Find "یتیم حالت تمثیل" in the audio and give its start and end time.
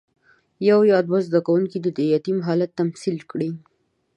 2.13-3.17